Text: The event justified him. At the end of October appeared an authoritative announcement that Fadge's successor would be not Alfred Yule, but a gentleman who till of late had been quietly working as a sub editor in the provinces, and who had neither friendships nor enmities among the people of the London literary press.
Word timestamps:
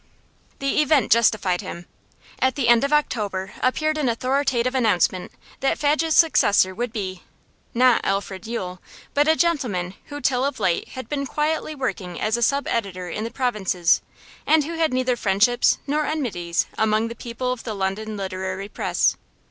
The 0.57 0.81
event 0.81 1.11
justified 1.11 1.61
him. 1.61 1.85
At 2.39 2.55
the 2.55 2.69
end 2.69 2.83
of 2.83 2.91
October 2.91 3.53
appeared 3.61 3.99
an 3.99 4.09
authoritative 4.09 4.73
announcement 4.73 5.31
that 5.59 5.77
Fadge's 5.77 6.15
successor 6.15 6.73
would 6.73 6.91
be 6.91 7.21
not 7.75 8.01
Alfred 8.03 8.47
Yule, 8.47 8.81
but 9.13 9.27
a 9.27 9.35
gentleman 9.35 9.93
who 10.05 10.19
till 10.19 10.43
of 10.43 10.59
late 10.59 10.87
had 10.87 11.07
been 11.07 11.27
quietly 11.27 11.75
working 11.75 12.19
as 12.19 12.35
a 12.35 12.41
sub 12.41 12.67
editor 12.67 13.09
in 13.09 13.25
the 13.25 13.29
provinces, 13.29 14.01
and 14.47 14.63
who 14.63 14.73
had 14.73 14.91
neither 14.91 15.15
friendships 15.15 15.77
nor 15.85 16.03
enmities 16.07 16.65
among 16.79 17.07
the 17.07 17.13
people 17.15 17.51
of 17.51 17.63
the 17.63 17.75
London 17.75 18.17
literary 18.17 18.69
press. 18.69 19.15